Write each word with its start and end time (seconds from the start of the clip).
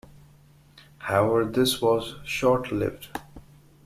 However, 0.97 1.45
this 1.45 1.79
was 1.79 2.15
short 2.23 2.71
lived. 2.71 3.09